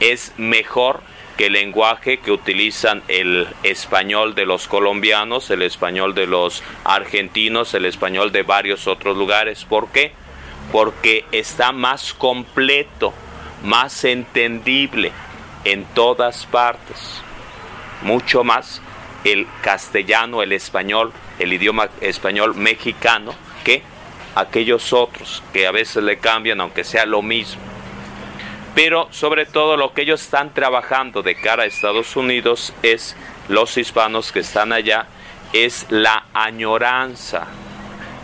es 0.00 0.32
mejor 0.38 1.02
que 1.36 1.46
el 1.46 1.52
lenguaje 1.52 2.20
que 2.20 2.32
utilizan 2.32 3.02
el 3.08 3.46
español 3.62 4.34
de 4.34 4.46
los 4.46 4.68
colombianos, 4.68 5.50
el 5.50 5.60
español 5.60 6.14
de 6.14 6.26
los 6.26 6.62
argentinos, 6.84 7.74
el 7.74 7.84
español 7.84 8.32
de 8.32 8.42
varios 8.42 8.86
otros 8.86 9.14
lugares. 9.18 9.66
¿Por 9.66 9.88
qué? 9.88 10.12
Porque 10.72 11.26
está 11.32 11.72
más 11.72 12.14
completo, 12.14 13.12
más 13.62 14.04
entendible 14.04 15.12
en 15.66 15.84
todas 15.94 16.46
partes. 16.46 17.20
Mucho 18.02 18.42
más 18.44 18.80
el 19.24 19.46
castellano, 19.62 20.42
el 20.42 20.52
español, 20.52 21.12
el 21.38 21.52
idioma 21.52 21.88
español 22.00 22.54
mexicano 22.54 23.34
que 23.64 23.82
aquellos 24.34 24.92
otros 24.92 25.42
que 25.52 25.66
a 25.66 25.72
veces 25.72 26.02
le 26.02 26.18
cambian 26.18 26.60
aunque 26.60 26.84
sea 26.84 27.06
lo 27.06 27.22
mismo 27.22 27.60
pero 28.76 29.08
sobre 29.10 29.46
todo 29.46 29.78
lo 29.78 29.94
que 29.94 30.02
ellos 30.02 30.20
están 30.20 30.52
trabajando 30.52 31.22
de 31.22 31.34
cara 31.34 31.62
a 31.62 31.66
Estados 31.66 32.14
Unidos 32.14 32.74
es 32.82 33.16
los 33.48 33.74
hispanos 33.78 34.32
que 34.32 34.40
están 34.40 34.70
allá, 34.70 35.06
es 35.54 35.86
la 35.88 36.26
añoranza, 36.34 37.46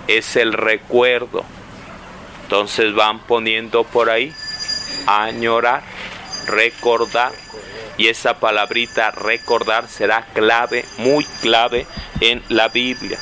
es 0.09 0.37
el 0.37 0.53
recuerdo. 0.53 1.43
Entonces 2.43 2.95
van 2.95 3.21
poniendo 3.21 3.85
por 3.85 4.11
ahí 4.11 4.31
añorar, 5.07 5.83
recordar. 6.53 7.33
Y 7.99 8.09
esa 8.09 8.41
palabrita 8.41 9.11
recordar 9.11 9.89
será 9.89 10.27
clave, 10.33 10.85
muy 10.99 11.25
clave 11.43 11.87
en 12.21 12.43
la 12.49 12.69
Biblia. 12.69 13.19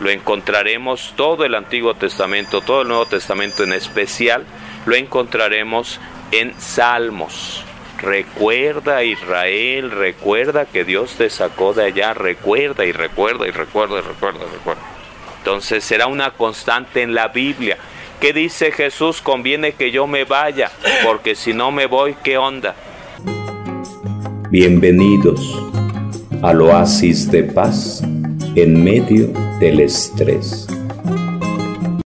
Lo 0.00 0.10
encontraremos 0.10 1.14
todo 1.16 1.44
el 1.44 1.54
Antiguo 1.54 1.94
Testamento, 1.94 2.60
todo 2.60 2.82
el 2.82 2.88
Nuevo 2.88 3.06
Testamento 3.06 3.62
en 3.62 3.72
especial 3.72 4.44
lo 4.86 4.96
encontraremos 4.96 6.00
en 6.30 6.58
Salmos. 6.60 7.64
Recuerda 7.98 9.04
Israel, 9.04 9.92
recuerda 9.92 10.64
que 10.64 10.84
Dios 10.84 11.14
te 11.16 11.30
sacó 11.30 11.72
de 11.72 11.84
allá, 11.84 12.14
recuerda 12.14 12.84
y 12.84 12.92
recuerda 12.92 13.46
y 13.46 13.52
recuerda 13.52 13.98
y 13.98 14.02
recuerda 14.02 14.40
y 14.40 14.52
recuerda. 14.52 14.82
Entonces 15.38 15.84
será 15.84 16.08
una 16.08 16.32
constante 16.32 17.02
en 17.02 17.14
la 17.14 17.28
Biblia. 17.28 17.78
¿Qué 18.22 18.32
dice 18.32 18.70
Jesús? 18.70 19.20
Conviene 19.20 19.72
que 19.72 19.90
yo 19.90 20.06
me 20.06 20.22
vaya, 20.22 20.70
porque 21.04 21.34
si 21.34 21.52
no 21.52 21.72
me 21.72 21.86
voy, 21.86 22.14
¿qué 22.22 22.38
onda? 22.38 22.76
Bienvenidos 24.48 25.60
al 26.40 26.62
oasis 26.62 27.28
de 27.32 27.42
paz 27.42 28.00
en 28.54 28.84
medio 28.84 29.26
del 29.58 29.80
estrés. 29.80 30.68